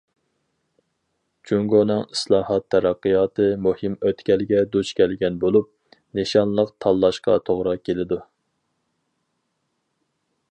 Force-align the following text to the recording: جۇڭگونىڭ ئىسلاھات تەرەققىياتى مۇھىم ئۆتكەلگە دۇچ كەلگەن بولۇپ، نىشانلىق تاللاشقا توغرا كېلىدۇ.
جۇڭگونىڭ 1.49 1.99
ئىسلاھات 2.15 2.65
تەرەققىياتى 2.75 3.45
مۇھىم 3.67 3.99
ئۆتكەلگە 4.09 4.63
دۇچ 4.77 4.93
كەلگەن 5.01 5.37
بولۇپ، 5.45 5.99
نىشانلىق 6.21 6.73
تاللاشقا 6.85 7.37
توغرا 7.51 7.79
كېلىدۇ. 7.89 8.19